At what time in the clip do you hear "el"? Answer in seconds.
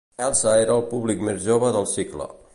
0.81-0.87